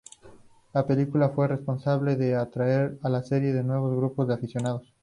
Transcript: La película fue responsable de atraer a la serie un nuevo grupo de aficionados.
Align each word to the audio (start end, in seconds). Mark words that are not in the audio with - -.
La 0.73 0.87
película 0.87 1.29
fue 1.29 1.47
responsable 1.47 2.15
de 2.15 2.33
atraer 2.33 2.97
a 3.03 3.09
la 3.09 3.21
serie 3.21 3.51
un 3.59 3.67
nuevo 3.67 3.95
grupo 3.95 4.25
de 4.25 4.33
aficionados. 4.33 4.91